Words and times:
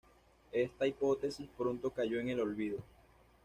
Esta 0.51 0.87
hipótesis 0.87 1.47
pronto 1.55 1.91
cayó 1.91 2.19
en 2.19 2.29
el 2.29 2.39
olvido. 2.39 2.79